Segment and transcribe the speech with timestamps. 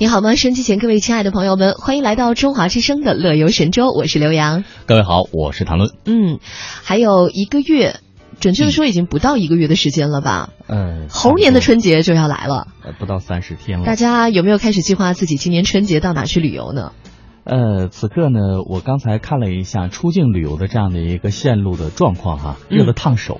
[0.00, 0.34] 你好吗？
[0.34, 4.64] 收机前各位亲爱的朋友们，欢迎来到中华之声的乐游神州，我是刘洋。
[4.86, 5.90] 各位好，我是唐论。
[6.06, 6.38] 嗯，
[6.82, 7.96] 还有一个月，
[8.40, 10.54] 准确的说已经不到一个月的时间了吧？
[10.68, 13.84] 嗯，猴年的春节就要来了，呃，不到三十天了。
[13.84, 16.92] 大家有没有开始计划自己今年春节到哪去旅游呢？
[17.44, 23.38] 呃，此刻呢，我刚才看了一下出境旅游的这样的一个线路的状况哈，热得烫手。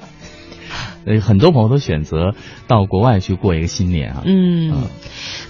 [1.06, 2.34] 呃，很多朋友都选择
[2.68, 4.22] 到国外去过一个新年啊。
[4.24, 4.88] 嗯，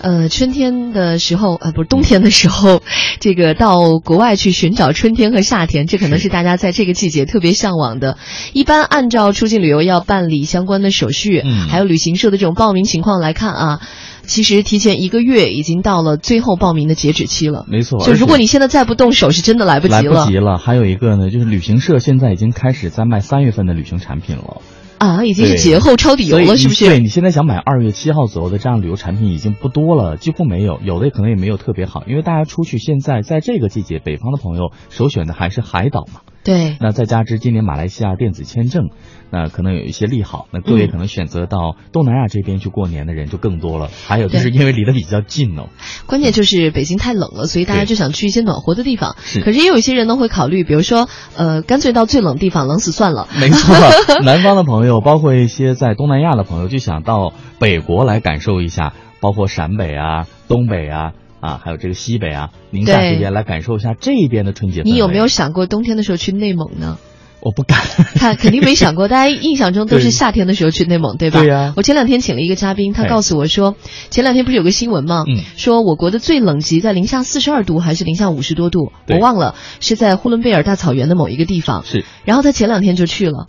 [0.01, 2.83] 呃，春天的时候，呃，不是冬天的时候，
[3.21, 8.17] 这个到国外去寻找春天和夏天，这可能是大家在这个季节特别向往的。
[8.53, 13.81] 一般按照出境旅游要办理相关的手续，嗯还有旅行社的这种报名情况来看啊，
[14.23, 17.65] 其实提前一个月已经到了最后报名的截止期了。
[17.69, 20.59] 没错，就如果你现在再不动手，是真的来不及了来不及了。
[20.59, 24.63] 还有一个呢，就是旅行社现在已经开始在卖三月份的旅行产品了。
[25.01, 25.25] 啊！
[25.25, 26.85] 已经是节后抄底游了，是不是？
[26.85, 36.21] 对你现在想买二月七号左右的这样旅游产品已经不多了，几乎没有，有的可能也没有特别好，因为大家出去现在在这个季节，北方的朋友首选的还是海岛嘛。
[36.45, 38.91] 对，那再加之今年马来西亚电子签证，
[39.31, 43.89] 那可能有一些利好，那各位嗯可能选择到东南亚这边去过年的人就更多了。
[44.07, 45.69] 还有就是因为离得比较近哦，
[46.07, 49.17] 关键就是北京太冷了，所以大家就想去一些暖和的地方。
[49.21, 53.29] 是可是也有一些人呢会考虑，比如说，呃，干脆到最冷地方冷死算了。
[53.41, 53.75] 没错，
[54.25, 61.13] 南方的朋友，包括一些在东南亚的朋友，就想到北国来感受一下，包括陕北啊、东北啊。
[61.41, 64.83] 啊，还有这个西北啊，宁夏这边来感受一下这边的春节。
[64.83, 66.99] 你有没有想过冬天的时候去内蒙呢？
[67.43, 67.81] 我不敢。
[68.17, 71.41] 他肯定没想过，大家印象中都是夏天的时候去内蒙，对吧？
[71.41, 73.77] 对呀我前两天请了一个嘉宾，他哎告诉我说，
[74.11, 75.25] 前两天不是有个新闻吗？
[75.27, 81.85] 嗯说我国的最冷极在零下四十二度还是零下五十多度，我忘了，是在呼伦贝尔大草原的某一个地方。
[81.85, 83.47] 是然后他前两天就去了。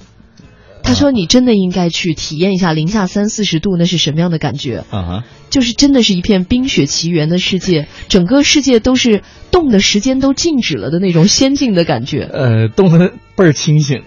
[0.84, 4.84] 他说：“你真的应该去体验一下零下三四十度那是什么样的感觉？
[4.90, 12.24] 啊哈，就是真的是一片冰雪奇缘的世界，整个世界都是冻的时间都静止了的那种仙境的感觉。
[12.32, 14.04] 呃，冻得倍儿清醒，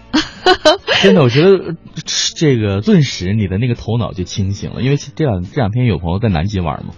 [1.02, 1.74] 真的，我觉得呃
[2.36, 6.94] 这个顿时你的那个头脑就清醒了，因为这两这两天有朋友在南极玩嘛，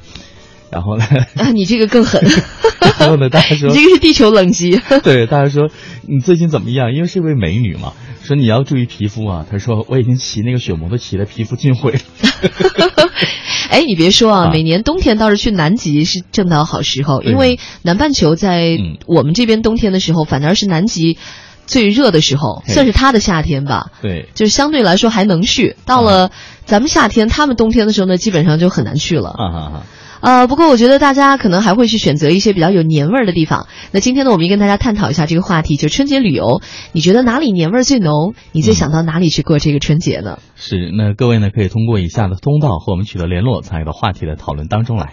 [0.70, 1.04] 然后呢，
[1.36, 2.20] 啊，你这个更狠，
[2.98, 4.80] 然后呢，大家说你这个是地球冷极。
[5.02, 5.68] 对，大家说
[6.02, 6.92] 你最近怎么样？
[6.94, 9.46] 因为是一位美女嘛，说你要注意皮肤啊。
[9.50, 11.98] 她说我已经骑那个雪摩托骑的皮肤尽毁了。
[13.70, 21.18] 哎，你别说啊，啊每年冬天倒是去南极是正当好时候，因为南半球在嗯我们这边冬天的时候，反而是南极
[21.66, 23.90] 最热的时候，算是它的夏天吧。
[24.02, 26.30] 对，就是相对来说还能去，到了
[26.64, 29.30] 咱们夏天，他们冬天的时候呢，基本上就很难去了。
[29.30, 29.82] 啊哈哈，
[30.26, 33.68] 呃，不过我觉得大家可能还会去选择一些比较有年味儿的地方。
[33.92, 36.60] 那今天呢，我们也跟大家探讨一下这个话题，就春节旅游，
[36.90, 38.34] 你觉得哪里年味儿最浓？
[38.50, 40.40] 你最想到哪里去过这个春节呢？
[40.56, 45.12] 是那各位呢可以通过以下的通道和我们取得联络，参与到话题的讨论当中来。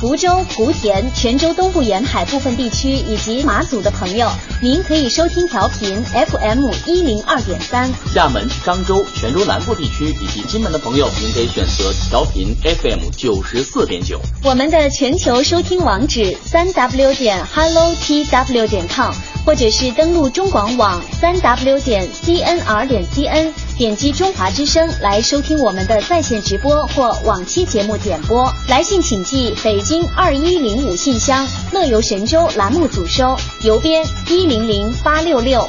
[0.00, 4.28] 福州、莆田、泉州东部沿海部分地区以及马祖的朋友，
[4.60, 7.90] 您可以收听调频 FM 一零二点三。
[8.12, 14.20] 厦门、漳州、泉州南部地区以及金门的朋友，您可以选择调频 FM 九十四点九。
[14.42, 19.12] 我们的全球收听网址三 w 点 hello tw 点 com，
[19.46, 28.52] 或者是登录中广网三 w 点 cnr 点 cn，点击中华之声来收听我们的在线直播或往期节目点播。
[28.68, 35.68] 来信请寄北京二一零五信箱，乐游神州栏目组收，邮编一零零八六六。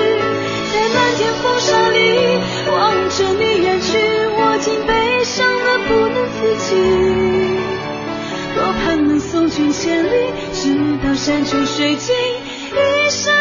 [0.93, 1.97] 漫天风沙里
[2.71, 3.97] 望着你远去，
[4.37, 6.69] 我竟悲伤得不能自己。
[8.55, 10.09] 多盼能送君千里，
[10.53, 13.33] 直到山穷水尽，一生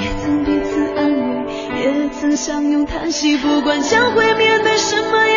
[0.00, 1.52] 也曾彼此安慰，
[1.82, 5.27] 也曾相拥叹息，不管将会面对什么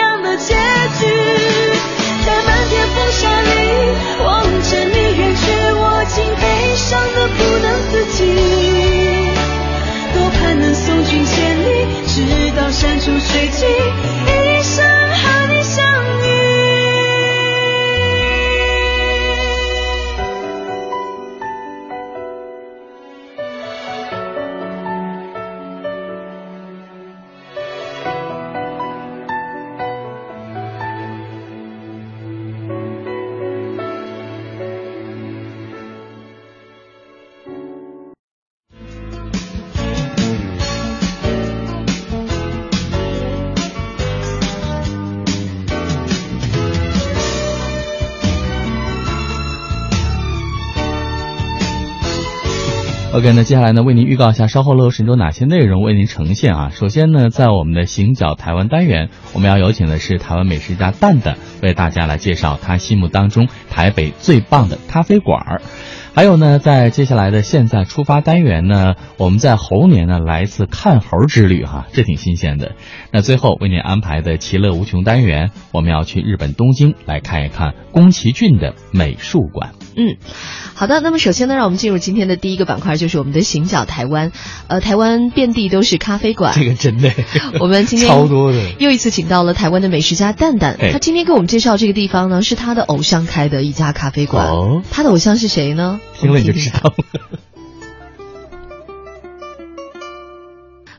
[53.22, 56.72] OK，那接下来呢，为您预告一下稍后乐神州哪些内容为您呈现啊。
[56.74, 65.62] 首先呢，在我们的行脚台湾单元，我们要有请的是台湾美食家蛋蛋，为大家来介绍他心目当中台北最棒的咖啡馆儿。
[66.14, 72.74] 还有呢，在接下来的现在出发单元呢，我们在猴年呢来一次看猴之旅哈，这挺新鲜的。
[73.12, 79.72] 那最后为您安排的其乐无穷单元，我们要去日本东京来看一看宫崎骏的美术馆。
[79.96, 80.18] 嗯，
[80.74, 81.00] 好的。
[81.00, 84.34] 那么首先呢，让我们进入今天的第一个板块，就是我们的行脚台湾。
[84.68, 87.12] 呃，台湾遍地都是咖啡馆，这个真的，
[87.60, 88.60] 我们今天 超多的。
[88.80, 94.48] 又一次请到了台湾的美食家蛋蛋，哎他今天给我们介绍这个地方呢，是他的偶像开的一家咖啡馆。
[94.48, 96.01] 哦他的偶像是谁呢？
[96.14, 96.96] 听了你就知道了。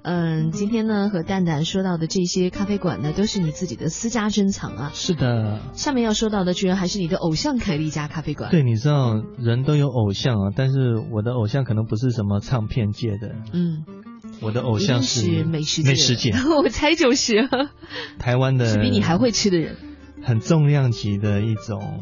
[0.04, 4.90] 嗯，今天呢和蛋蛋说到的这些咖啡馆呢，都是你自己的私家珍藏啊。
[4.92, 13.84] 是的，下面要说到的，居然还是你的偶像开的一家咖啡馆。，对，你知道人都有偶像啊，但是我的偶像可能不是什么唱片界的，嗯，
[14.40, 15.90] 我的偶像是美食界。
[15.90, 17.48] 美食界， 我猜就是，
[18.18, 19.76] 台湾的是比你还会吃的人。
[20.24, 22.00] 很重量级的一种，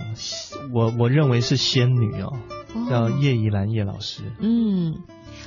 [0.74, 2.32] 我我认为是仙女哦，
[2.88, 4.22] 叫哦叶怡兰叶老师。
[4.40, 4.96] 嗯，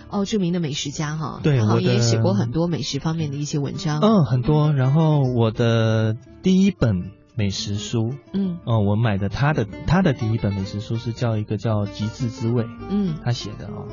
[0.10, 4.00] 哦，著名的美食家哈，对他好像我也写过很多美食方面的一些文章。
[4.02, 4.74] 嗯，很多。
[4.74, 13.86] 然后我的第一本美食书，嗯哦、我买的他的他的第一本美食书是叫一个叫《极致滋味》，嗯他写的啊、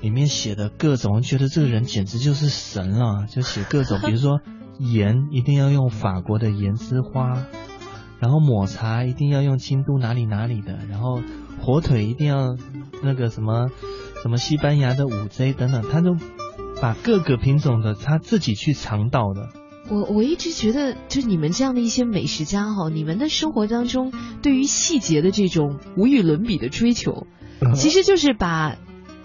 [0.00, 4.40] 里面写的各种，我觉得这个人简直就是神了，就写各种， 比如说
[4.78, 7.44] 盐一定要用法国的盐之花，
[8.20, 11.20] 然后抹茶一定要用京都哪里哪里的，然后
[11.62, 12.56] 火腿一定要
[13.02, 13.68] 那个什么
[14.22, 16.16] 什么西班牙的五 J 等等，他都
[16.80, 19.48] 把各个品种的他自己去尝到的，
[19.90, 24.12] 我我一直觉得，就你们这样的一些美食家哈，你们的生活当中
[24.42, 27.26] 对于细节的这种无与伦比的追求，
[27.74, 28.76] 其实就是把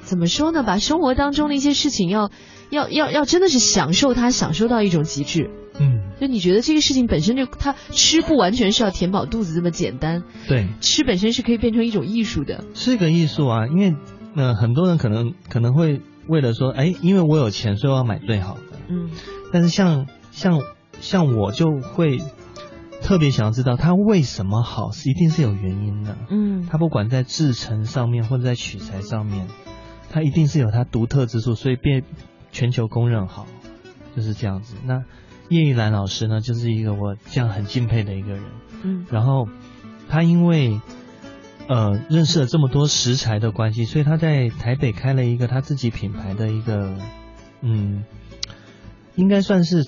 [0.02, 2.30] 怎么说呢，把生活当中的一些事情要
[2.70, 5.50] 要要要真的是享受它，享受到一种极致。
[5.80, 12.64] 嗯，就你觉得这个事情本身就它吃不完全是要填饱肚子这么简单，对，吃本身是可以变成一种艺术的。
[12.74, 13.96] 是个艺术啊，因为
[14.36, 18.62] 呃很多人可能可能会为了说，哎，因为我有钱，所以我要买最好的。
[18.88, 19.10] 嗯
[19.52, 20.62] 但是像像
[21.02, 22.20] 像我就会
[23.02, 26.18] 特别想要知道它为什么好，是一定是有原因的。
[26.30, 29.48] 嗯它不管在制成上面或者在取材上面，
[30.10, 32.04] 它一定是有它独特之处，所以被
[32.52, 33.46] 全球公认好，
[34.16, 34.76] 就是这样子。
[34.86, 35.04] 那
[35.50, 38.44] 叶玉兰老师呢，就是一个我这样很敬佩的一个人。
[38.84, 39.48] 嗯然后
[40.08, 40.80] 他因为
[41.68, 46.96] 呃认识了这么多食材的关系，所以他在台北开了一个他自己品牌的一个
[47.62, 48.04] 嗯，
[49.16, 49.88] 应该算是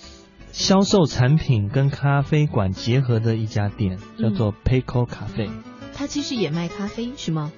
[0.51, 5.49] 销售产品跟咖啡馆结合的一家店，叫做 Payco 咖啡。
[5.93, 7.51] 他其实也卖咖啡是吗？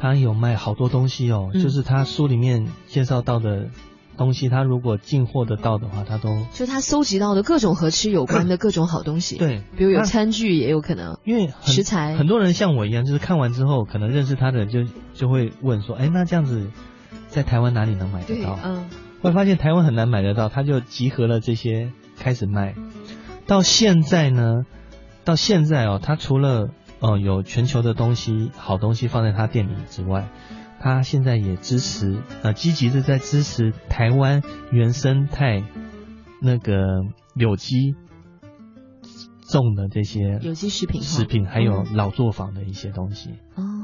[0.00, 3.70] 他有卖好多东西哦，嗯就是他书里面介绍到的
[4.18, 11.18] 东西，他如果进货得到的话，他都就他搜集到的各种和吃有关的 各种好东西。，对，比如有餐具也有可能。
[11.24, 14.84] 因为食材很多人像我一样，就是看完之后，可能认识他的人就
[15.14, 16.70] 就会问说，哎，那这样子
[17.28, 18.58] 在台湾哪里能买得对，到？
[18.62, 18.84] 嗯
[19.20, 22.76] 会发现台湾很难买得到，他就集合了这些开始卖。
[23.48, 24.64] 到现在呢，
[25.24, 26.68] 到现在哦，他除了
[27.00, 30.28] 呃有全球的东西好东西放在他店里之外，
[30.80, 35.64] 他现在也支持呃积极的在支持台湾原生态
[36.40, 37.02] 那个
[37.34, 37.94] 有机
[39.48, 43.30] 种的这些有机食品食品，还有嗯老作坊的一些东西。
[43.54, 43.62] 哦。
[43.62, 43.77] 嗯，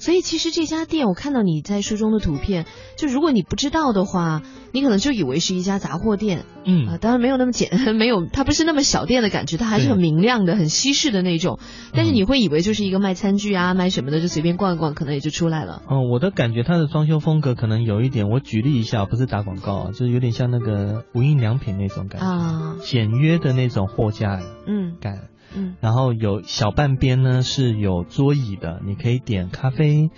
[0.00, 6.44] 所以其实这家店，我看到你在书中的图片，就如果你不知道的话，你可能就以为是一家杂货店。
[6.64, 6.86] 嗯。
[6.88, 11.58] 啊、嗯，当然没有那么简， 没有，它不是那么小店的感觉，它还是很明亮的、很西式的那种。
[11.92, 12.14] 但是嗯。
[12.14, 15.82] 你会以为就是一个卖餐具啊、卖什么的，就随便逛一逛，可能也就出来了。
[15.88, 24.96] 哦，我的感觉，它的装修风格可能有一点，我举例一下，不是打广告啊，就是有点像那个无印良品那种感觉，啊，简约的那种货架嗯。
[25.00, 25.28] 感。
[25.56, 30.10] 嗯然后有小半边呢是有桌椅的，你可以点咖啡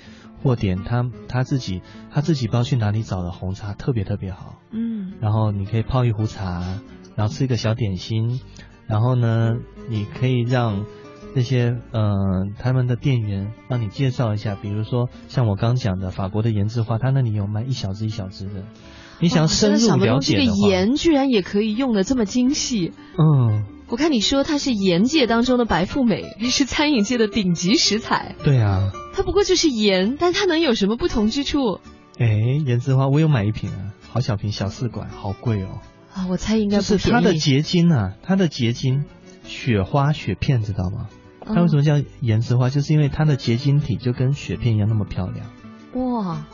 [0.42, 4.57] 或点他他自己他自己不知道去哪里找的红茶，特别特别好。
[4.71, 6.62] 嗯然后你可以泡一壶茶，
[7.16, 8.40] 然后吃一个小点心，
[8.87, 9.57] 然后呢，
[9.88, 10.85] 你可以让
[11.35, 18.64] 这些呃他们的店员帮你介绍一下，比如说像我刚讲的法国的盐渍花，他那里有卖一小支一小支的，
[19.21, 22.92] 你想深入了通这个解，盐居然也可以用的这么精细。
[23.18, 28.37] 嗯，我看你说它是盐界当中的白富美，是餐饮界的顶级食材。
[28.45, 31.80] 对啊，它不过就是盐，但它能有什么不同之处
[32.18, 32.26] 哎，
[32.66, 35.80] 盐之花我有买一瓶啊，好小瓶小试管，好贵哦，
[36.12, 36.26] 啊？
[36.28, 36.83] 我猜应该不。
[36.83, 39.07] 是它的结晶啊，它的结晶
[39.45, 41.09] 雪花雪片知道吗？
[41.47, 41.78] 它为什么？
[41.78, 42.68] 么叫盐之花？
[42.68, 45.47] 就是因为它的结晶体就跟雪片一样那么漂亮，
[45.95, 46.45] 哇，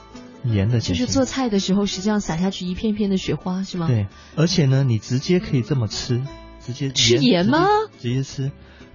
[0.44, 1.00] 盐的结晶。
[1.00, 6.22] 就是做菜的时候，实际上撒下去一片片的雪花，是吗？，对，而且呢，你直接可以这么吃，
[6.64, 7.66] 直接吃盐吗？
[7.98, 8.52] 直接直接吃，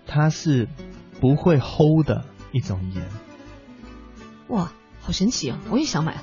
[0.08, 0.68] 它是
[1.22, 3.04] 不会齁的一种盐，
[4.50, 4.72] 哇，
[5.02, 5.60] 好神奇啊！
[5.70, 6.18] 我也想买。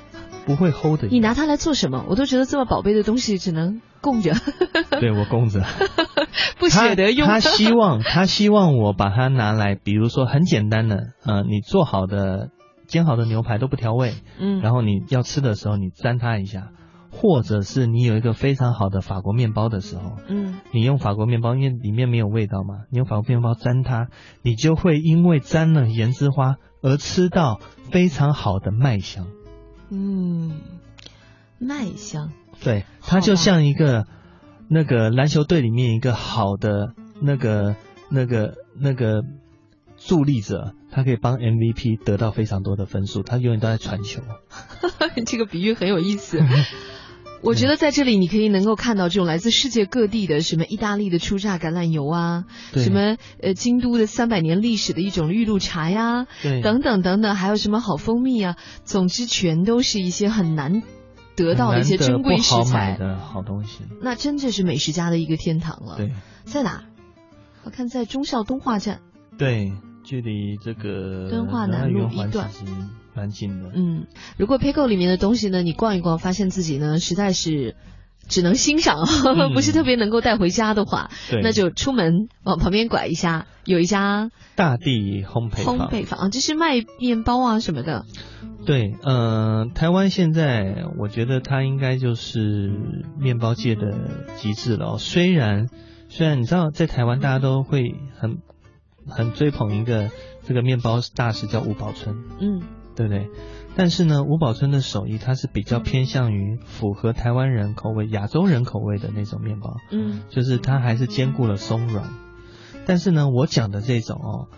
[0.47, 1.11] 不会齁的盐。
[1.12, 2.05] 你拿它来做什么？
[2.09, 4.33] 我都觉得这么宝贝的东西只能供着，
[5.00, 5.65] 对我供着，
[6.59, 7.26] 不舍得用。
[7.26, 12.50] 他他希望他希望我把它拿来，比如说很简单的，呃，你做好的
[12.87, 16.69] 煎好的牛排都不调味，嗯，然后你要吃的时候你沾它一下，
[17.19, 24.09] 或者是你有一个非常好的法国面包的时候，嗯，你用法国面包，因为里面没有味道嘛，你用法国面包沾它，
[24.43, 27.59] 你就会因为沾了盐之花而吃到
[27.91, 29.27] 非常好的麦香。
[29.89, 30.61] 嗯，
[31.59, 32.33] 麦香。
[32.63, 34.07] 对，它就像一个
[34.69, 37.77] 那个篮球队里面一个好的那个
[38.11, 39.23] 那个那个
[39.97, 44.21] 助力者，他可以帮 MVP 得到非常多的分数，他永远都在传球。
[45.25, 46.39] 这个比喻很有意思。
[47.43, 60.83] 我觉得在这里你可以能够看到这种来自世界各地的什么意大利的初榨橄榄油啊，什么呃京都的三百年历史的一种玉露茶呀，对，等等等等，还有什么好蜂蜜啊，总之全都是一些很难
[61.37, 62.97] 得到的一些珍贵食材。
[62.99, 63.85] 的好东西。
[64.00, 65.97] 那真的是美食家的一个天堂了。
[65.97, 66.12] 对，
[66.45, 66.85] 在哪？
[67.64, 69.00] 我看在忠孝东化站，
[69.38, 69.73] 对，
[70.05, 72.49] 距离这个敦化南路一段
[73.17, 73.71] 蛮近的。
[73.75, 74.07] 嗯，
[74.37, 77.75] 如果 Pico 里面的东西呢，你逛一逛，发现自己呢实在是
[78.29, 81.11] 只能欣赏，嗯 不是特别能够带回家的话，
[81.43, 85.79] 那就出门往旁边拐一下，有一家大地烘焙坊。
[85.79, 88.05] 烘焙坊，啊，这是卖面包啊什么的。
[88.65, 92.73] 对，呃，台湾现在我觉得它应该就是
[93.17, 93.95] 面包界的
[94.37, 94.99] 极致了、哦。
[94.99, 95.69] 虽然
[96.09, 98.39] 虽然你知道，在台湾大家都会很
[99.07, 100.11] 很追捧一个
[100.43, 102.61] 这个面包大师叫吴宝春，嗯
[102.97, 103.29] 对不对？
[103.76, 112.09] 但是呢，吴宝春的手艺它是比较偏向于符合台湾人口味、亚洲人口味的那种面包，嗯就是它还是兼顾了松软。
[112.87, 114.49] 但是呢，我讲的这种哦，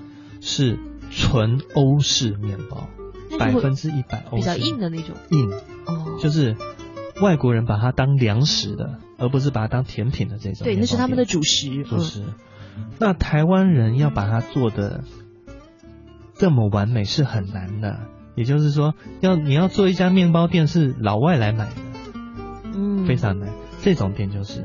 [0.41, 0.79] 是
[1.11, 2.89] 纯欧式面包，
[3.39, 5.17] 百分之一百欧比较硬的那种。
[5.31, 5.51] 硬，
[5.87, 6.57] 哦，就是
[7.21, 10.65] 外国人把它当粮食的，而不是把它当甜品的这种。
[10.65, 11.83] 对，那是他们的主食。
[11.83, 12.23] 主食。
[13.01, 15.03] 那台湾人要把它做的
[16.35, 17.99] 这么完美是很难的，
[18.39, 21.73] 也就是说，要你要做一家面包店是老外来买的，
[22.75, 23.49] 嗯，非常难。
[23.83, 24.65] 这种店就是，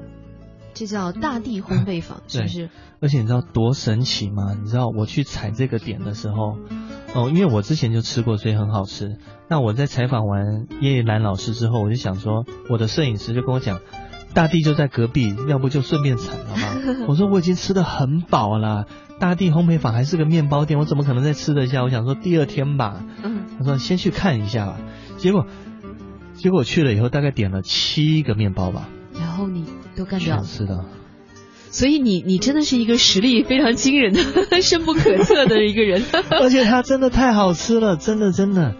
[0.76, 2.70] 这叫大地烘焙坊， 是不是？
[3.00, 4.56] 而且你知道多神奇吗？
[4.62, 6.58] 你知道我去踩这个点的时候，
[7.16, 9.18] 哦，因为我之前就吃过，所以很好吃。
[9.50, 13.80] 那我在采访完叶叶兰老师之后，我就想说，我的摄影师就跟我讲，
[14.34, 16.78] 大地就在隔壁，要不就顺便踩了吧。
[17.08, 18.88] 我说我已经吃的很饱了，
[19.20, 21.84] 大地烘焙坊还是个面包店，我怎么可能再吃得下？
[21.84, 23.04] 我想说第二天吧。
[23.24, 24.78] 嗯，他说先去看一下吧。
[25.18, 25.48] 结果
[26.34, 29.66] 结果去了以后，大概点了七个面包吧，然后你
[29.96, 30.86] 都干掉了，全吃的。
[31.70, 34.22] 所以你你真的是一个实力非常惊人的、
[34.62, 36.04] 深不可测的一个人。
[36.30, 38.76] 而且它真的太好吃了，真的真的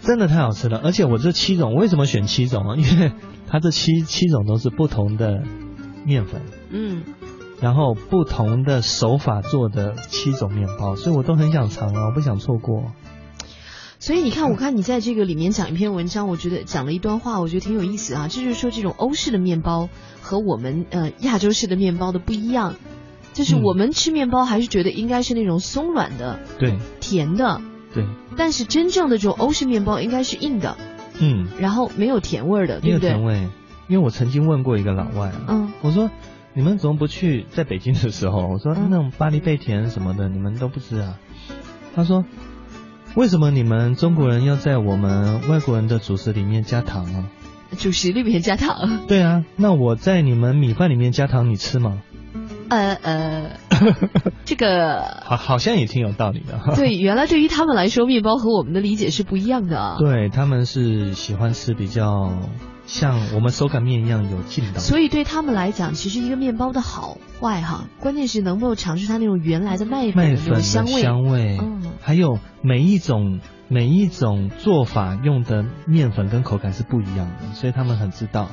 [0.00, 0.80] 真的太好吃了。
[0.82, 2.76] 而且我这七种为什么选七种啊？
[2.76, 3.12] 因为
[3.46, 5.42] 它这七七种都是不同的
[6.04, 7.02] 面粉，嗯，
[7.60, 12.92] 然后不同的手法做的七种面包，所以我都很想尝啊，我不想错过。
[14.00, 18.28] 所以你看，我看你在这个里面讲一篇文章，我觉得讲了一段话，我觉得挺有意思啊。
[18.28, 19.88] 这就是说，这种欧式的面包
[20.22, 22.76] 和我们呃亚洲式的面包的不一样，
[23.32, 27.60] 就是嗯我们吃面包还是觉得应该是那种松软的、对甜的，
[27.92, 30.76] 对，但是真正的这种欧式面包应该是硬的，
[31.18, 33.10] 嗯，然后没有甜味儿的，没对不对？
[33.10, 33.48] 有甜味。
[33.88, 36.10] 因为我曾经问过一个老外啊，嗯我说
[36.58, 38.38] 你们怎么不去在北京的时候？
[38.50, 41.16] 我说嗯那种巴黎贝甜什么的，你们都不吃啊？
[41.94, 42.24] 他说
[43.14, 47.30] 为什么你们中国人要在我们外国人的主食里面加糖啊？
[47.78, 52.02] 主食里面加糖，对啊，那我在你们米饭里面加糖，你吃吗？
[52.70, 53.50] 呃呃，
[54.44, 56.74] 这个好，好像也挺有道理的哈。
[56.76, 59.96] 对，原来对于他们来说，面包和我们的理解是不一样的啊。
[60.00, 62.32] 对，他们是喜欢吃比较
[62.88, 64.80] 像我们手擀面一样有劲道。
[64.80, 71.02] 所以对他们来讲，其实一个面包的好坏哈，关键是能不能尝出它那种原来的麦粉香味。
[71.02, 78.48] 香味，嗯还有每一种每一种做法用的面粉跟口感是不一样的，所以他们很知道。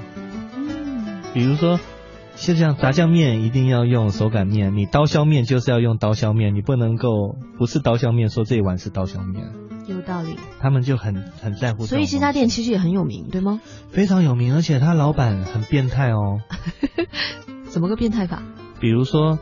[0.58, 1.80] 嗯，比如说，
[2.36, 9.46] 就像炸酱面一定要用手擀面，你刀削面就是要用刀削面，你不能够不是刀削面说这一碗是刀削面，
[9.88, 10.36] 有道理。
[10.60, 11.86] 他们就很很在乎。
[11.86, 13.62] 所以这家店其实也很有名，对吗？
[13.90, 16.40] 非常有名，而且他老板很变态哦。
[17.70, 18.44] 怎么个变态法？
[18.80, 19.40] 比如说，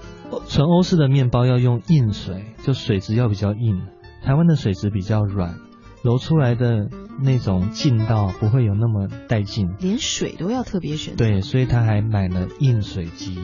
[0.47, 3.81] 纯欧式的面包要用硬水，就水质要比较硬；
[4.23, 5.59] 台湾的水质比较软，
[6.03, 6.89] 揉出来的
[7.21, 9.75] 那种劲道不会有那么带劲。
[9.79, 11.15] 连水都要特别选。。
[11.15, 13.37] 对，所以他还买了硬水机，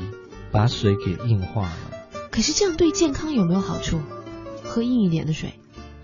[0.51, 1.77] 把水给硬化了。
[2.31, 3.99] 可是这样对健康有没有好处？
[4.63, 5.59] 喝硬一点的水。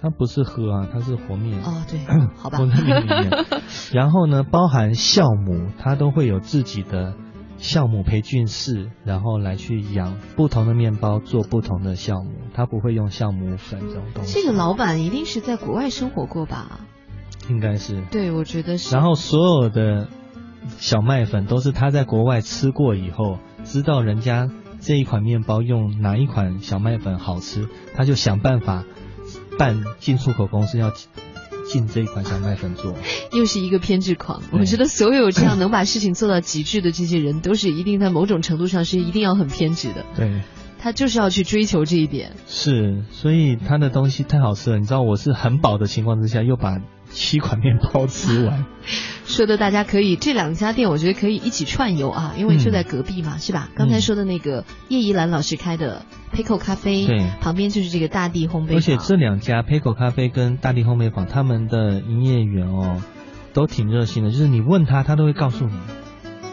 [0.06, 1.60] 它不是喝啊，它是和面。
[1.64, 2.00] 哦，对，
[2.38, 2.68] 好吧和。
[2.68, 3.46] 在面里面。
[3.92, 7.16] 然后呢，包含酵母，它都会有自己的
[7.58, 12.34] 酵母培菌室，然后来去养不同的面包，做不同的酵母。
[12.54, 14.40] 它不会用酵母粉这种东西。
[14.40, 16.82] 这个老板一定是在国外生活过吧？
[17.50, 18.04] 应该是。
[18.12, 18.94] 对，我觉得是。
[18.96, 20.08] 然后所有的
[20.78, 28.84] 小麦粉都是他在国外吃过以后，知道人家这一款面包用哪一款小麦粉好吃，他就想办法
[29.58, 30.92] 办进出口公司要
[31.72, 32.96] 进这一款小麦粉做。
[33.32, 34.42] 又是一个偏执狂。
[34.52, 40.06] 我觉得所有这样能把事情做到极致的这些人，都是一定在某种程度上是一定要很偏执的。
[40.16, 40.42] 对，
[40.80, 42.34] 他就是要去追求这一点。
[42.48, 44.80] 是，所以他的东西太好吃了。
[44.80, 46.80] 你知道我是很饱的情况之下，又把
[47.16, 48.66] 七款面包吃完。
[49.26, 53.70] 说的大家可以这两家店，我觉得可以一起串游啊，因为就在隔壁嘛，是吧？
[53.76, 58.76] 刚才说的那个叶怡兰老师开的 Pico 咖啡，对旁边就是这个大地烘焙坊。
[58.76, 63.02] 而且这两家 Peco 咖啡跟大地烘焙坊，他们的营业员哦
[63.54, 65.74] 都挺热心的，就是你问他，他都会告诉你。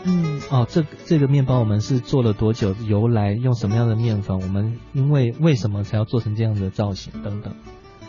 [0.04, 7.54] 嗯，哦，这这个面包我们是做了多久，由来用什么样的面粉，我们因为为什么才要做成这样的造型等等。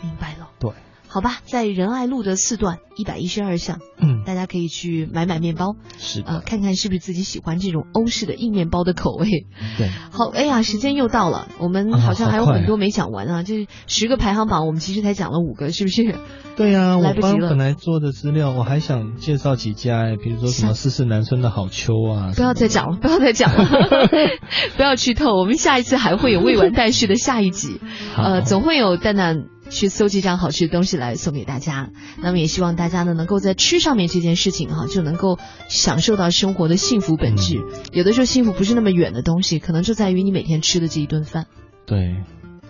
[0.02, 0.48] 明白了。
[0.58, 0.70] 对，
[1.14, 9.28] 好吧，在仁爱路的四段一百一十二巷，嗯，大家可以去买买面包，是呃，的，看看是不是自己喜欢这种欧式的硬面包的口味。
[9.78, 13.42] 对，好，哎呀，时间又到了，我们啊好像还有很多没讲完啊。
[13.44, 16.16] 就是十个排行榜，我们其实才讲了五个，是不是？
[16.56, 24.08] 对呀、我来不及了刚本来做的资料，我还想介绍几家哎，比如说什么四四南村的好秋啊，不要再讲了，不要再讲了，
[24.76, 25.36] 不要剧透。
[25.36, 27.80] 我们下一次还会有未完待续的下一集，
[28.18, 31.90] 呃，总会有蛋蛋去搜集这样好吃的东西来送给大家。
[32.22, 37.58] 那么也希望大家呢，能够在吃上面这件事情哈、就能够享受到生活的幸福本质。
[37.58, 41.46] 嗯有的时候幸福不是那么远的东西，可能就在于你每天吃的这一顿饭，
[41.86, 42.16] 对，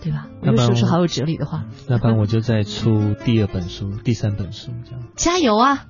[0.02, 0.26] 对吧？
[0.42, 1.64] 我要不然说出好有哲理的话。
[1.88, 5.00] 那不然我就再出第二本书、第三本书这样。
[5.16, 5.86] 加油啊！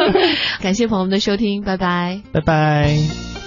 [0.62, 2.22] 感谢朋友们的收听，拜拜。
[2.32, 3.41] 拜拜。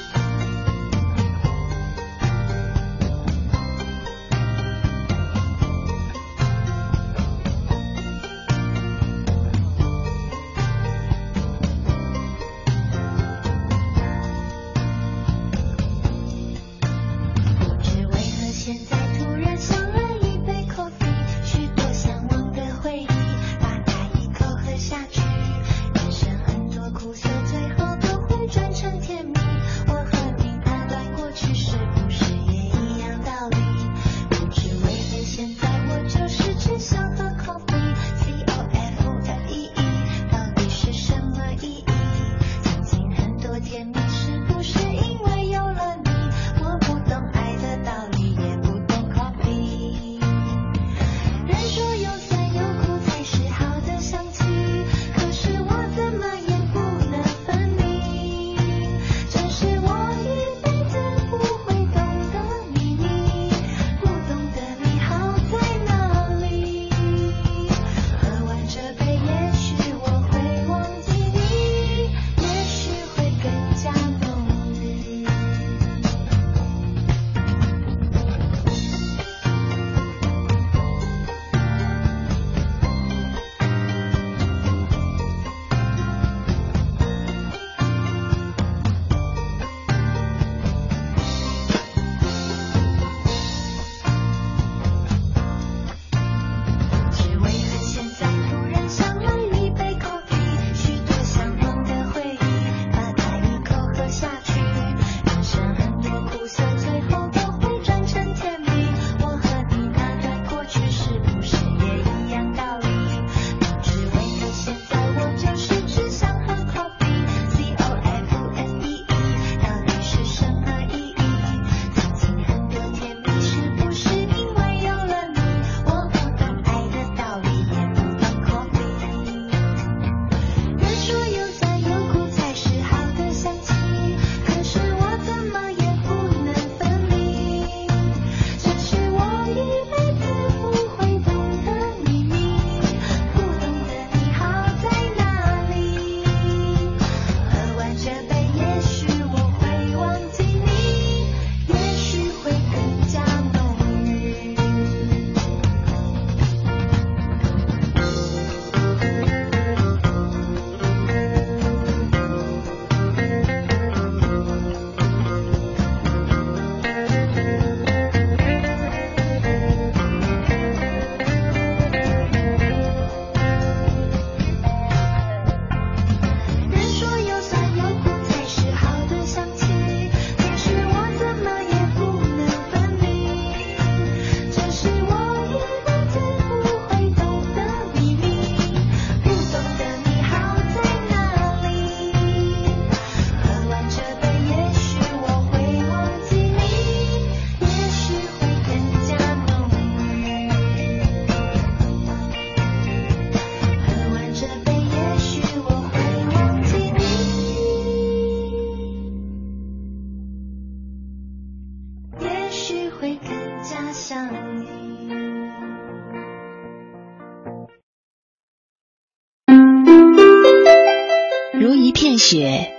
[222.18, 222.72] 雪，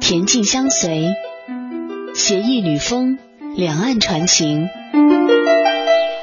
[0.00, 1.14] 恬静相随；
[2.14, 3.18] 携一缕风，
[3.56, 4.68] 两岸传情。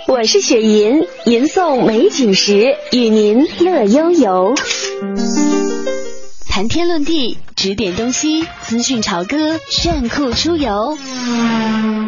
[0.07, 4.53] 我是雪吟，吟诵美景时，与您乐悠悠。
[6.49, 10.97] 谈天论地，指点东西，资讯潮歌，炫酷出游。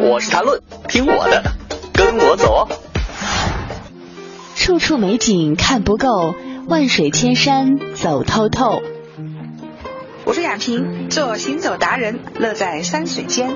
[0.00, 1.42] 我是谭论，听我的，
[1.92, 2.68] 跟我走哦。
[4.54, 6.34] 处处美景看不够，
[6.68, 8.82] 万水千山走透透。
[10.26, 13.54] 我是雅萍，做行走达人，乐在山水间。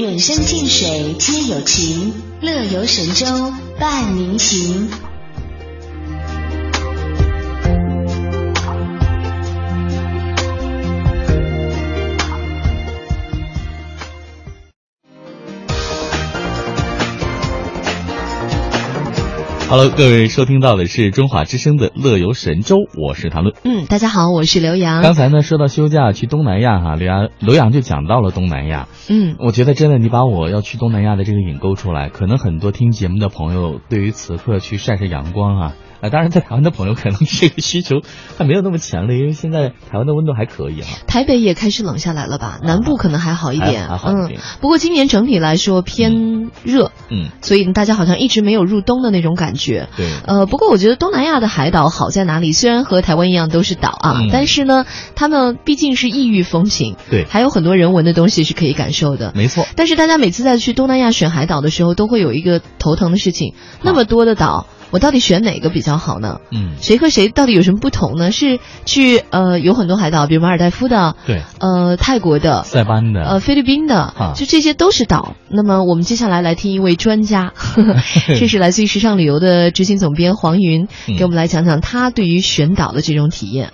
[0.00, 4.90] 远山近水皆有情，乐游神州伴您行。
[19.70, 23.54] Hello，各位收听到的是中华之声的乐游神州，我是谭论。
[23.64, 25.02] 嗯，大家好，我是刘洋。
[25.02, 28.88] 刚才呢说到休假去东南亚哈，刘洋刘洋就讲到了东南亚。
[29.10, 35.74] 嗯，我觉得真的，你把我要去东南亚的这个引勾出来，可能很多听节目的朋友对于此刻去晒晒阳光啊。
[36.00, 38.02] 啊，当然，在台湾的朋友可能这个需求
[38.36, 40.86] 还没有那么强烈，因为现在台湾的温度还可以啊。
[41.08, 42.60] 台北也开始冷下来了吧？
[42.62, 44.40] 南部可能还好一点，还好一点。
[44.60, 49.88] 不过今年整体来说偏热，嗯，所以大家好像一直没有入冬的那种感觉。
[49.96, 50.06] 对。
[50.24, 52.52] 呃，不过我觉得东南亚的海岛好在哪里？
[52.52, 59.32] 虽然和台湾一样都是岛啊，但是呢，他们毕竟是异域风情，对，还有很多人文的东西是可以感受的。
[59.34, 59.66] 没错。
[59.74, 64.66] 但是大家每次在去东南亚选海岛的时候，都会有一个头疼的事情：那么多的岛。
[64.90, 66.40] 我到底选哪个比较好呢？
[66.50, 68.32] 嗯，谁和谁到底有什么不同呢？
[68.32, 75.34] 是去呃有很多海岛，比如马尔代夫的，对，呃泰国的，塞班的，呃菲律宾的，啊，就这些都是岛。
[75.48, 77.52] 那么我们接下来来听一位专家，
[78.38, 83.72] 这是来自于时尚旅游的执行总编黄云，给我们来讲讲他对于选岛的这种体验。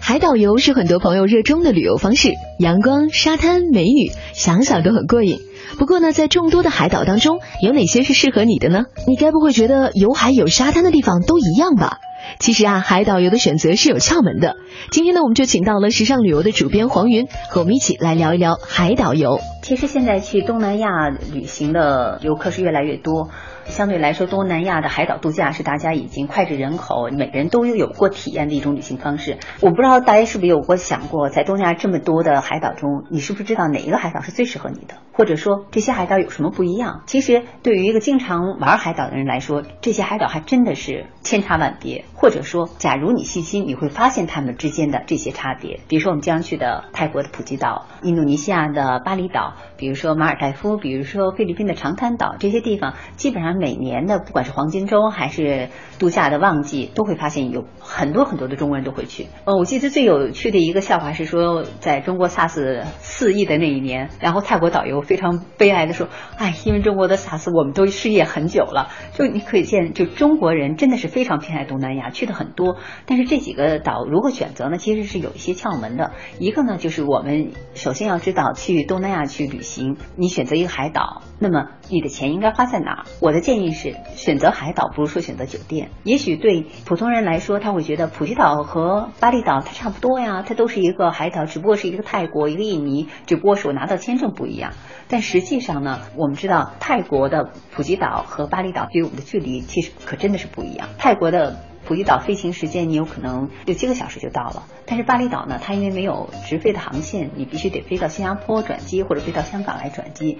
[0.00, 5.38] 海岛游是很多朋友热衷的旅游方式，阳光、沙滩、美女，想想都很过瘾。
[5.78, 8.84] 不过呢，在众多的海岛当中，有哪些是适合你的呢？
[9.06, 11.98] 你该不会觉得有海有沙滩的地方都一样吧？
[12.38, 14.56] 其实啊，海岛游的选择是有窍门的。
[14.90, 19.40] 今天呢，我们就请到了时尚旅游的主编黄云，和我们一起来聊一聊海岛游。
[19.62, 23.30] 其实现在去东南亚旅行的游客是越来越多。
[23.70, 29.38] 相对来说，东南亚的海岛度假是大家已经脍炙人口，每个人都有过体验的一种旅行方式。
[29.60, 34.96] 我不知道大家是不是有过想过，在东南亚这么多的海岛中，你是不是知道哪一个海岛是最适合你的？
[35.12, 37.02] 或者说这些海岛有什么不一样？
[37.06, 42.04] 其实对于一个经常玩海岛的人来说，这些海岛还真的是千差万别。
[42.14, 45.80] 或者说，假如你细心，你会发现它们之间的这些差别。
[45.88, 59.28] 比如说我们经常去的泰国的普吉岛、印度尼西亚的巴厘岛，比如说马尔代夫，比如说菲律宾的长滩岛，这些地方基本上每年的不管是黄金周还是度假的旺季，都会发现有很多很多的中国人都会去。
[59.46, 72.76] 呃，我记得最有趣的一个笑话是说，在中国 SARS 四亿的那一年，然后泰国导游非常悲哀的说：“哎，因为中国的 SARS，我们都失业很久了。”就你可以见，就中国人真的是非常偏爱东南亚，去的很多。
[73.06, 74.76] 但是这几个岛如何选择呢？
[74.76, 76.12] 其实是有一些窍门的。
[76.38, 83.04] 一个呢，就是我们首先要知道，去东南亚去旅行，行你选择一个海岛，那么你的钱应该花在哪儿？
[83.20, 83.96] 我的建议是。
[84.16, 85.90] 选择海岛不如说选择酒店。
[86.04, 94.72] 也许对普通人来说，他会觉得普吉岛和巴厘岛它差不多呀，它都是一个海岛，只不过是一个泰国，一个印尼，只不过是我拿到签证不一样。
[95.08, 100.88] 但实际上呢，我们知道泰国的普吉岛和巴厘岛离我们的距离其实可真的是不一样。
[100.98, 101.56] 泰国的
[101.86, 110.38] 普吉岛飞行时间你有可能六七个小时就到了，但是巴厘岛呢，它因为没有直飞的航线，你必须得飞到新加坡转机或者飞到香港来转机。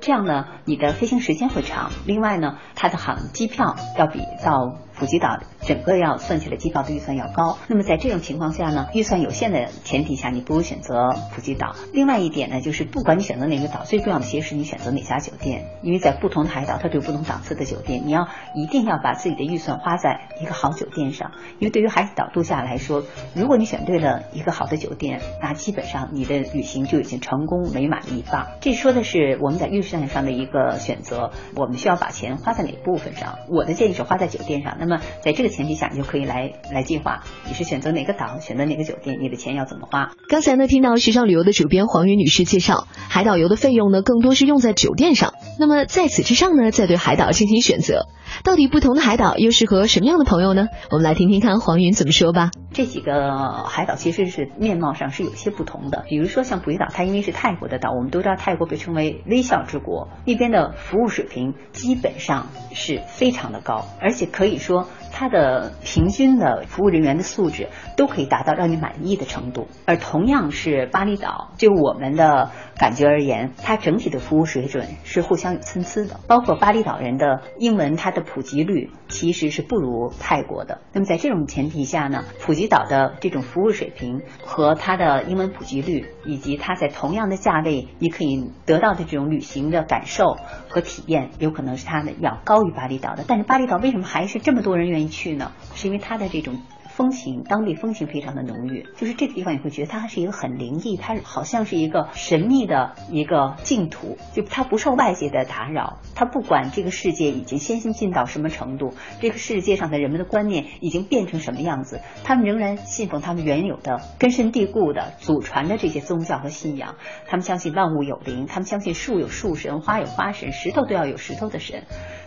[0.00, 1.90] 这样呢，你的飞行时间会长。
[2.06, 7.58] 另外呢，它的航机票要比到普吉岛整个要算起来机票的预算要高。
[7.66, 11.74] 那么在这种情况下呢，预算有限的前提下，你不如选择普吉岛。
[11.92, 18.02] 另外一点呢，就是不管你选择哪个岛，最重要的其实是你选择哪家酒店，因为在不同的海岛，它都有不同档次的酒店。
[18.04, 23.02] 你要一定要把自己的预算花在一个好酒店上，因为对于海岛度假来说，
[23.34, 28.46] 如果你选对了一个好的酒店，那基本上你的旅行就已经成功美满了一半。
[28.60, 33.38] 这说的是我们在预算上的一个选择，我们需要把钱花在哪部分上？
[33.48, 34.76] 我的建议是花在酒店上。
[34.84, 40.10] 那么在这个前提下，你就可以来来计划，你是选择哪个岛，选择哪个酒店，你的钱要怎么花。
[40.28, 45.34] 刚才呢，听到时尚旅游的主编黄云女士介绍，海岛游的费用呢，更多是用在酒店上。
[45.58, 48.06] 那么在此之上呢，再对海岛进行选择。
[48.42, 50.68] 到底不同的海岛又适合什么样的朋友呢？
[50.90, 52.50] 我们来听听看黄云怎么说吧。
[52.72, 69.68] 这几个海岛其实是面貌上是有些不同的，比如说像普吉岛，它因为是泰国的岛，我们都知道泰国被称为微笑之国，那边的服务水平基本上是非常的高，而且可以说它的平均的服务人员的素质都可以达到让你满意的程度。
[69.86, 80.80] 而同样是巴厘岛，就我们的感觉而言，它整体的服务水准是互相有参差的，包括巴厘岛人的英文，它的普及率其实是不如泰国的。
[80.92, 90.36] 那么在这种前提下呢，普吉岛的这种服务水平和它的英文普及率，以及它在同样的价位你可以得到的这种旅行的感受
[90.68, 93.24] 和体验，有可能是它的要高于巴厘岛的。
[93.28, 95.52] 但是巴厘岛为什么还是这么多人愿意去呢？
[95.74, 96.60] 是因为它的这种。
[96.96, 116.94] 风情，当地风情非常的浓郁，就是这个地方你会觉得它是一个很灵异，它好像是一个神秘的一个净土，就它不受外界的打扰，它不管这个世界已经先进到什么程度，这个世界上的人们的观念已经变成什么样子，他们仍然信奉他们原有的根深蒂固的祖传的这些宗教和信仰，
[117.26, 121.82] 他们相信万物有灵，他们相信树有树神，花有花神，石头都要有石头的神。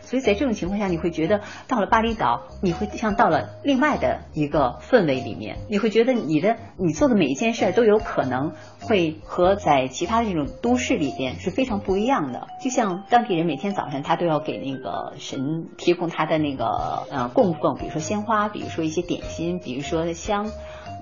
[0.07, 12.47] 所以在这种情况下，你会觉得到了巴厘岛，你会像到了另外的一个氛围里面，你会觉得你的你做的每一件事都有可能会和在其他的这种都市里边是非常不一样的。
[12.63, 20.49] 就像当地人每天早上他都要给那个神提供他的那个呃供奉，比如说鲜花，比如说一些点心，比如说香。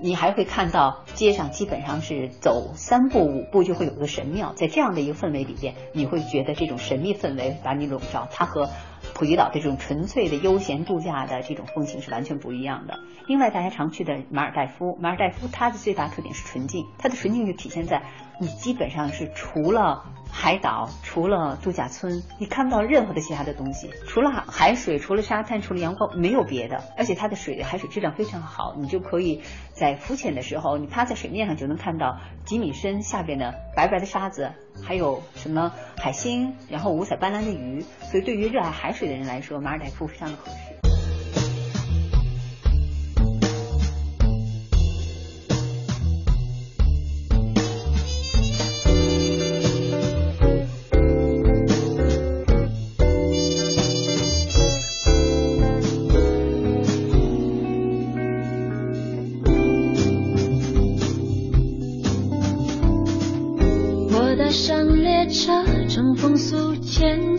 [0.02, 8.68] 你还会看到街上基本上是走三步五步就会有一个神庙，在这样的一个氛围里边，你会觉得这种神秘氛围把你笼罩，它和
[9.16, 13.00] 普吉岛的这种纯粹的悠闲度假的这种风情是完全不一样的。
[13.26, 18.02] 另外，大家常去的马尔代夫，马尔代夫它的最大特点是纯净，它的纯净就体现在
[18.38, 20.04] 你基本上是除了。
[20.28, 26.82] 海岛除了度假村，你看不到任何的其他的东西，除了海水，除了沙滩，除了阳光，没有别的。
[26.98, 29.40] 而且它的水海水质量非常好，你就可以
[29.72, 34.50] 在浮潜的时候，你趴在水面上就能看到几米深下边的白白的沙子，
[34.82, 37.82] 还有什么海星，然后五彩斑斓的鱼。
[38.10, 40.65] 所以对于热爱海水的人来说，马尔代夫非常的合适。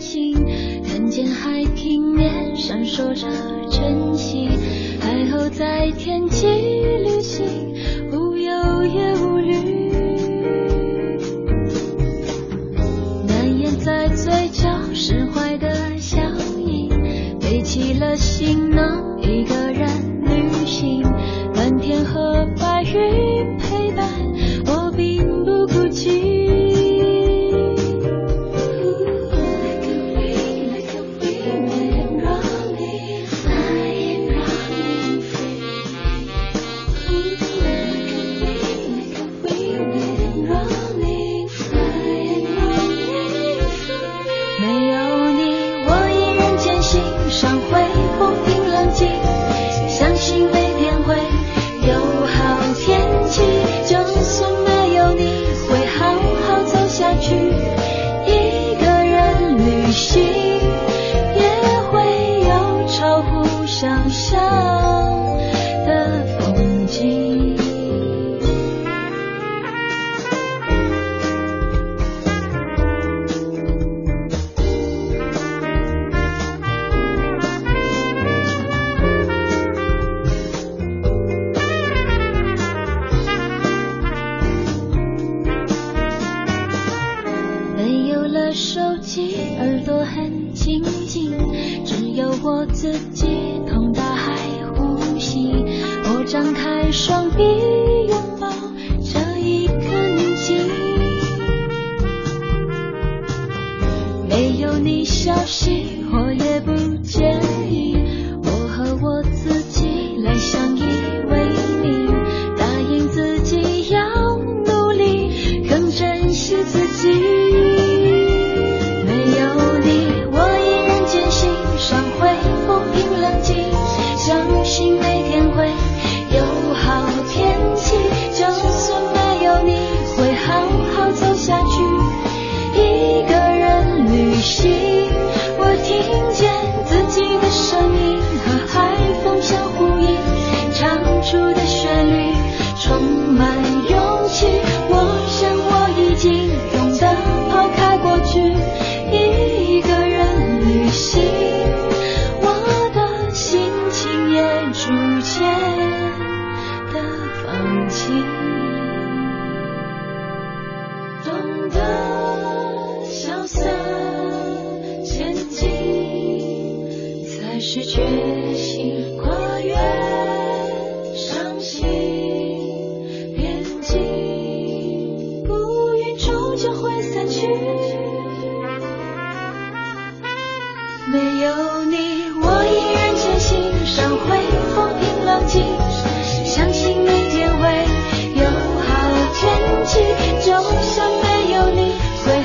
[0.08, 0.32] 心，
[0.84, 3.28] 看见海平面闪烁着
[3.70, 4.48] 晨曦，
[4.98, 6.46] 海鸥在天际。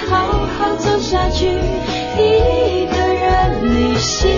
[0.10, 1.46] 好好走下去。
[1.48, 4.30] 一个人旅行，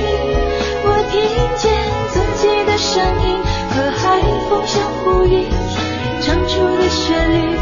[0.84, 1.22] 我听
[1.58, 1.64] 见
[2.10, 3.38] 自己的声音
[3.70, 5.46] 和海风相呼应，
[6.22, 7.55] 唱出的旋律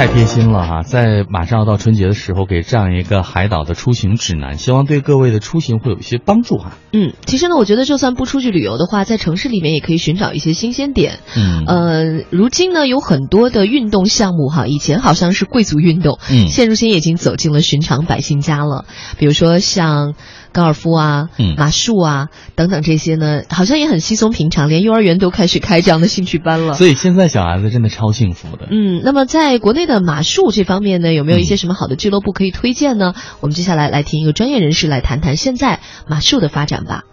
[0.00, 0.82] 太贴心了哈！
[0.82, 6.72] 在马上要到春节的时候，给这样一个海岛的出行指南，希望对各位的出行会有一些帮助哈。
[6.94, 11.18] 嗯，其实呢，我觉得就算不出去旅游的话，在城市里面也可以寻找一些新鲜点。
[11.36, 18.86] 嗯呃，如今呢，有很多的运动项目哈，以前好像是贵族运动，嗯现如今已经走进了寻常百姓家了。
[19.18, 20.14] 比如说像
[20.52, 26.74] 高尔夫啊、嗯马术啊等等这些呢，好像也很稀松平常，连幼儿园都开始开这样的兴趣班了。
[26.74, 28.66] 所以现在小孩子真的超幸福的。
[28.70, 33.14] 嗯，那么在国内的马术这方面呢，有没有一些什么好的俱乐部可以推荐呢？
[33.40, 37.04] 我们接下来来听一个专业人士来谈谈现在马术的发展吧。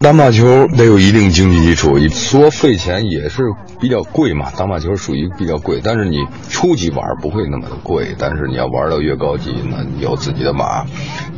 [0.00, 3.42] 打马球得有一定经济基础，说费钱也是
[3.80, 4.50] 比较贵嘛。
[4.50, 6.18] 打马球属于比较贵，但是你
[6.50, 10.84] 初级玩不会那么的贵，但是你要玩到越高级，那你有自己的马，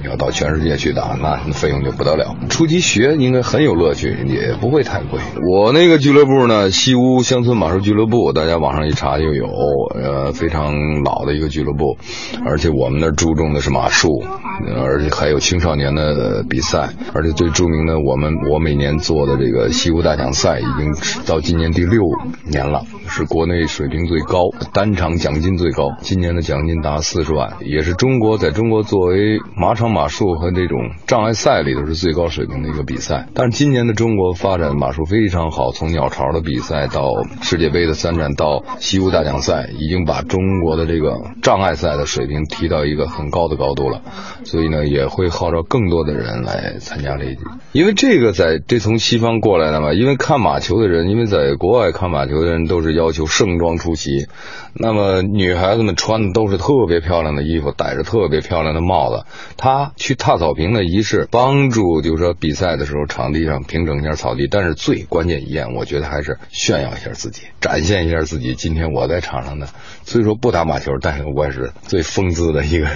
[0.02, 2.34] 你要到全世界去打，那费用就不得了。
[2.48, 5.20] 初级学应该很有乐趣，也不会太贵。
[5.48, 9.46] 我那个俱乐部呢，西屋乡村马术俱乐部，大家网上一查就有，
[9.94, 11.98] 呃，非常老的一个俱乐部，
[12.44, 14.24] 而且我们那儿注重的是马术，
[14.64, 20.92] 而且还有青少年的比赛，而且最著名的，我们我每年做的这个西湖大奖赛已经
[21.26, 22.02] 到今年第六
[22.44, 33.28] 年了，是国内水平最高，单场奖金最高，今年的奖金达四十万，也是中国在中国作为马场马术和这种障碍赛里头是最高水平的一个比赛。
[33.34, 37.10] 但是今年的中国发展马术非常好，从鸟巢的比赛到
[37.42, 44.00] 世界杯的三站到西湖大奖赛，已经把中国的这个障碍赛的水平提到一个很高的高度了。
[44.46, 47.40] 所以呢，也会号召更多的人来参加这一届。
[47.72, 54.28] 因为这个在这从西方过来的嘛，因为看马球的人，因为在国外看马球的人都是要求盛装出席，
[54.72, 59.24] 那么女孩子们穿的都是特别漂亮的衣服，戴着特别漂亮的帽子。
[59.56, 68.54] 她去踏草坪的仪式，帮助就是说比赛的时候场地上平整一下草地，但是最关键一点，我觉得还是炫耀一下自己，展现一下自己。
[68.54, 69.66] 今天我在场上呢，
[70.08, 72.86] 虽说不打马球，但是我也是最风姿的一个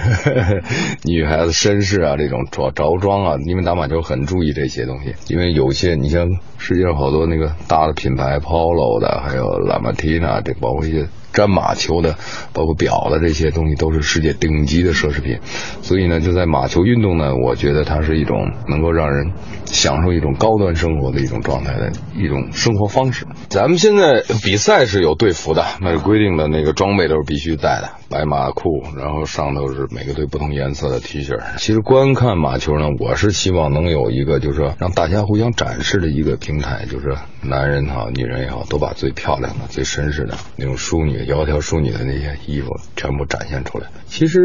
[1.03, 11.07] 女孩子绅士啊，这种着着装啊，因为打马球很注意这些东西，因为有些你像世界上好多那个大的品牌，Polo 的，还有 Lamartina，这包括一些。
[11.33, 12.15] 沾马球的，
[12.53, 15.39] 包括表的这些东西，都是世界顶级的奢侈品。
[15.81, 19.33] 所以呢，就在马球运动呢，我觉得它是一种能够让人
[19.65, 23.25] 享受一种高端生活的一种状态的一种生活方式。
[23.49, 31.39] 咱们现在比赛是有队服的，那规定的那个装备都是必须带的，白马裤，然后上头是每个队不同颜色的 T 恤。
[31.57, 41.21] 其实观看马球呢，我是希望能有一个就是说让大家互相展示的一个平台，就是男人也好，女人也好，都把最漂亮的、最绅士的那种淑女。
[41.21, 43.87] 窈窕淑女的那些衣服全部展现出来。
[44.07, 44.39] 其实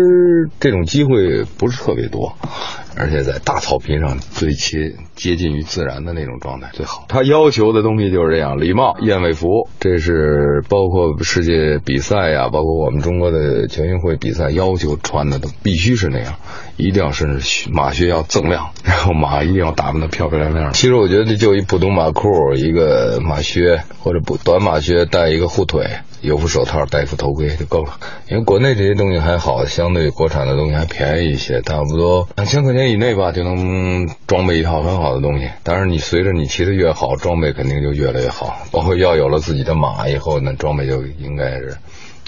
[0.60, 2.32] 这种机会不是特别多，
[2.96, 7.04] 而且在大草坪上最亲接近于自然的那种状态最好。
[7.08, 16.34] 他要求的东西就是这样：礼帽、燕尾服，这是包括世界比赛呀、包括我们中国的全运会比赛要求穿的都必须是那样，
[16.76, 20.72] 一定要是马靴要锃亮， 然后马一定要打扮的漂漂亮亮。
[20.72, 25.86] 其实我觉得就一普通马裤、一个马靴或者不短马靴，带一个护腿。
[26.22, 27.98] 有副手套，戴一副头盔就够了。
[28.28, 35.48] 因为国内这些东西还好，相对国产的东西还便宜一些，差不多两千块钱以内吧，就能装备一套很好的东西。
[35.62, 38.58] 当然，你随着你骑得越好，装备肯定就越来越好。
[38.72, 41.76] 包括要有了自己的马以后，那装备就应该是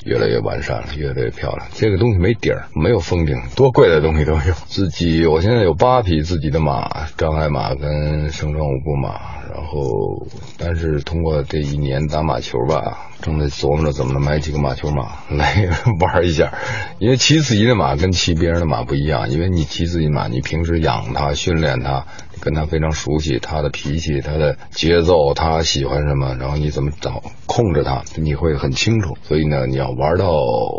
[0.05, 1.67] 越来越完善了，越来越漂亮。
[1.75, 4.41] 这个东西没底儿，没有封顶，多贵的东西都有。
[4.67, 9.39] 自己，我现在有八匹自己的马，障碍马跟盛装舞步马。
[9.51, 10.27] 然后，
[10.57, 15.69] 但是通过这一年打马球吧，正在琢磨着怎么能买几个马球马来
[16.01, 16.53] 玩一下。
[16.99, 22.07] 因为骑自己的马跟骑别人的马不一样，因为你骑自己马，你平时养它、训练它，
[22.41, 29.17] 跟他非常熟悉，他的脾气、他的节奏、他喜欢什么，然后你怎么找控制他，你会很清楚。
[29.23, 30.29] 所以呢，你要玩到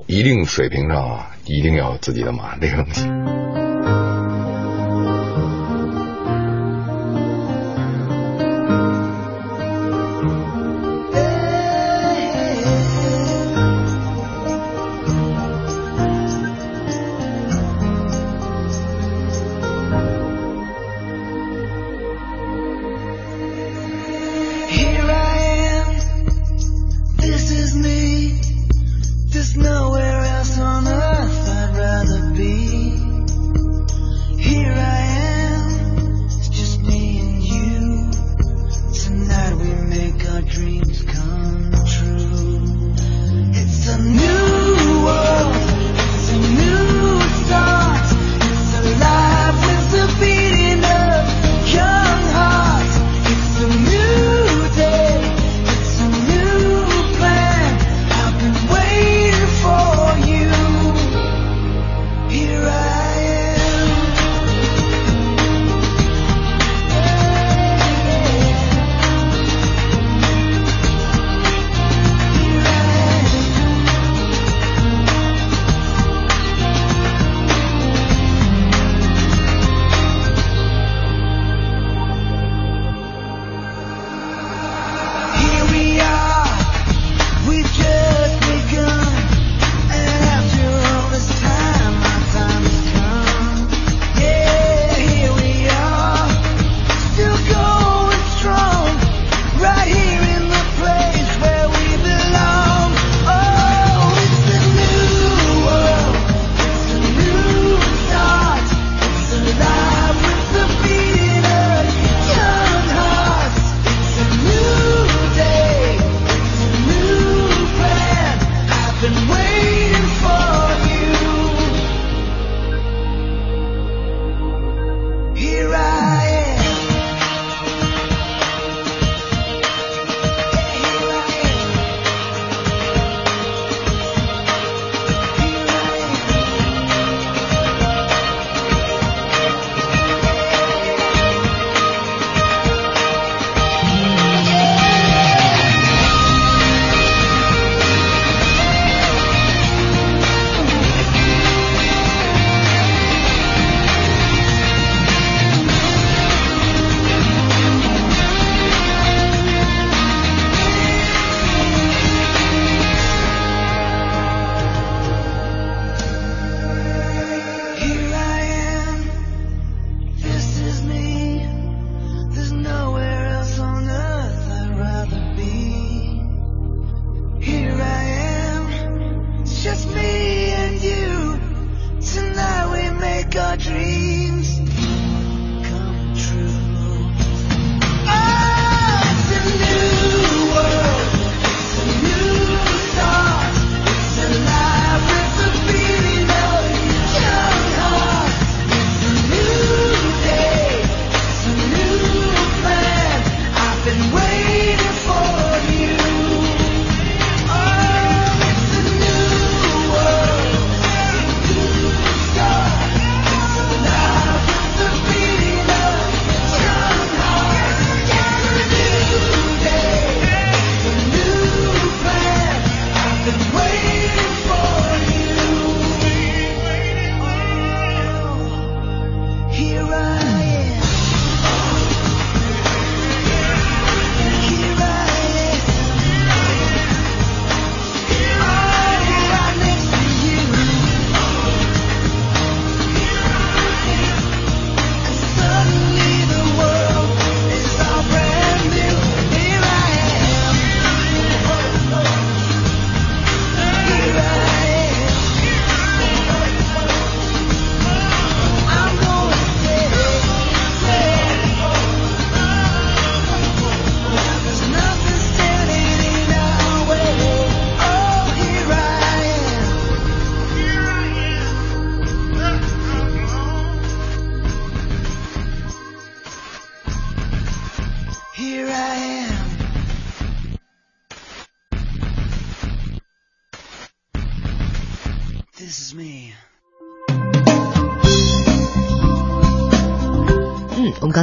[0.08, 3.39] 一定水平上啊，一定要有自己的马这个东西。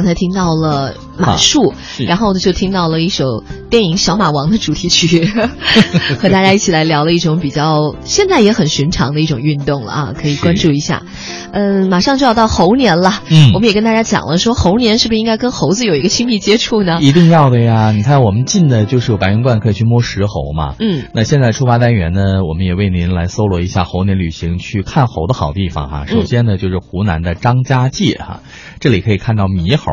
[0.07, 1.73] 才听到了马术，
[2.07, 5.25] 然后呢就听到了一首电影《小马王》的主题曲，
[6.19, 11.03] 和大家一起来聊了一种比较现在也很寻常的一种运动了啊，可以关注一下。
[11.57, 16.99] 嗯，马上就要到猴年了，嗯，我们也跟大家讲了，说猴年是不是应该跟猴子有一个亲密接触呢？
[17.01, 17.91] 一定要的呀！
[17.91, 20.75] 你看我们近的就是有白云观，可以去摸石猴嘛。
[20.79, 26.05] 嗯，那现在出发单元呢，我们也为您来搜罗一下猴年旅行去看猴的好地方哈。
[26.05, 28.41] 首先呢，就是湖南的张家界哈，
[28.79, 29.91] 这里可以看到猕猴。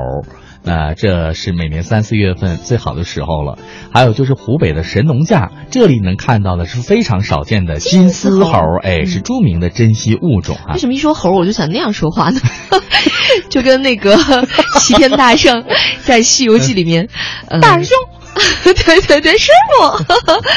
[0.65, 3.59] 那这是每年三四月份最好的时候了。
[3.93, 10.73] 还有就是湖北的神农架，这里能看到的是非常少见的金丝猴，哎，是著名的珍稀物种啊。
[10.75, 12.41] 为什么一说猴我就想那样说话呢？
[13.51, 14.17] 就跟那个
[14.81, 15.65] 齐天大圣
[16.03, 17.09] 在《西游记》里面，
[17.61, 17.97] 大师兄，
[18.65, 20.05] 对对对，师傅，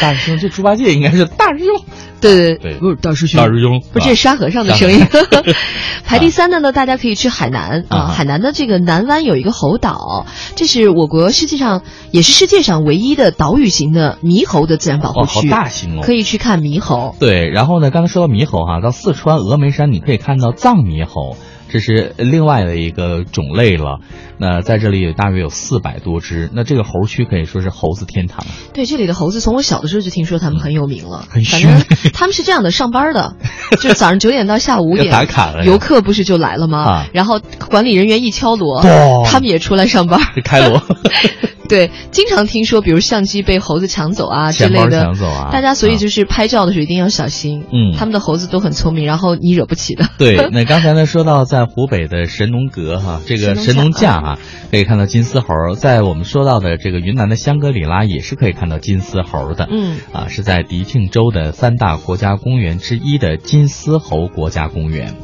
[0.01, 1.85] 大师兄，这猪八戒应该是大师兄。
[2.19, 5.05] 对对对，不是大师兄，大师兄，不是这是沙和尚的声音。
[6.05, 17.15] 排第三的呢，大家可以去海南啊，海南的这个南湾有一个猴岛，这是我国世界上也是世界上唯一的岛屿型的猕猴的自然保护区，好大型哦，可以去看猕猴。
[17.19, 21.35] 对，然后呢，刚才说到猕猴哈，到四川峨眉山你可以看到藏猕猴。
[21.69, 23.99] 这是另外的一个种类了，
[24.39, 28.45] 那在这里有大约有四百多只，那这个猴区可以说是猴子天堂。
[28.73, 33.35] 对，这里的猴子从我小的时候就听说他们很有名了，很反正他们是这样的，上班的，
[33.81, 37.05] 就是早上九点到下午五点打卡了，游客不是就来了吗？
[37.13, 37.39] 然后
[37.69, 38.81] 管理人员一敲锣，
[39.25, 40.81] 他们也出来上班， 开锣。
[41.67, 47.65] 对，经常听说，比如相机被猴子抢走啊之类的，抢走啊，大家所以就是拍照的时候一定要小心。
[47.71, 50.05] 嗯，他们的猴子都很聪明，然后你惹不起的。
[50.17, 54.39] 对，那刚才呢说到在湖北的神农阁哈， 这个神农架啊，
[54.71, 59.67] 可以看到金丝猴；在我们说到的这个云南的香格里拉也是可以看到金丝猴的。
[59.69, 65.15] 嗯，啊，是在迪庆州的三大国家公园之一的金丝猴国家公园。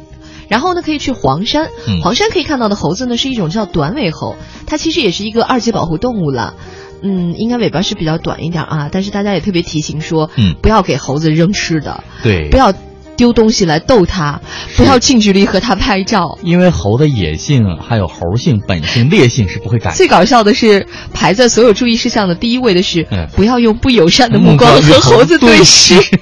[0.54, 1.68] 然后呢，可以去黄山。
[2.00, 4.36] 黄山可以看到的猴子呢，是一种叫短尾猴，
[4.68, 6.54] 它其实也是一个二级保护动物了。
[7.02, 12.72] 嗯，应该尾巴是比较短一点啊，但是大家也特别提醒说，嗯，不要给猴子扔吃的，对，不要
[13.16, 14.40] 丢东西来逗它，
[14.76, 19.90] 不要近距离和它拍照，因为猴的野性还有猴性本性烈性是不会改。
[19.90, 25.94] 最搞笑的是，排在所有注意事项的第一位的是，嗯，不要用不友善的目光和猴子对视。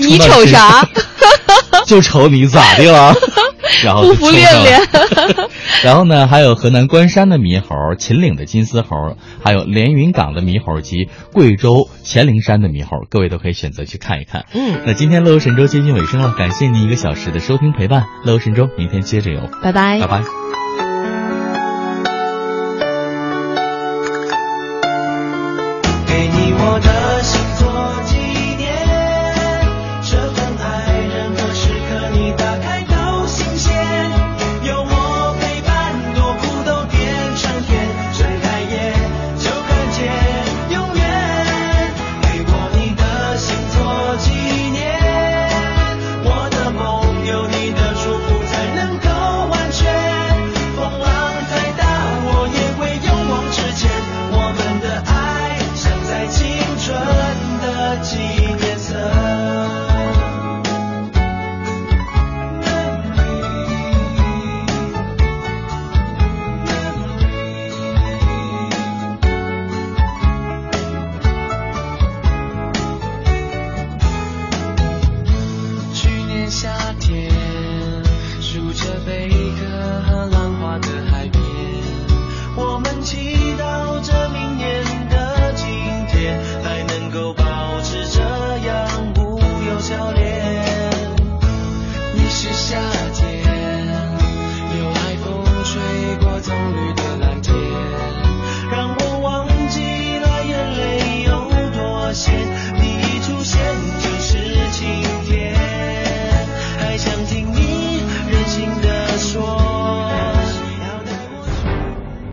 [0.00, 0.88] 你瞅啥？
[1.88, 3.14] 就瞅你咋的了？
[3.82, 4.80] 然后不服练练。
[5.82, 14.44] 然后呢，还有河南关山的猕猴、秦岭的金丝猴，还有连云港的猕猴及贵州黔灵山的猕猴，各位都可以选择去看一看。
[14.52, 18.04] 嗯，那今天乐游神州接近尾声了，感谢您一个小时的收听陪伴。
[18.24, 20.57] 乐游神州，明天接着游，拜拜，拜拜。